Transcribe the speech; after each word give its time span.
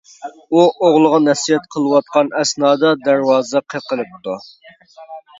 ئۇ 0.51 0.61
ئوغلىغا 0.85 1.17
نەسىھەت 1.25 1.67
قىلىۋاتقان 1.75 2.31
ئەسنادا 2.39 2.93
دەرۋازا 3.09 3.61
قېقىلىپتۇ. 3.75 4.39